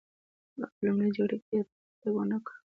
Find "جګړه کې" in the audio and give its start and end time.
1.15-1.47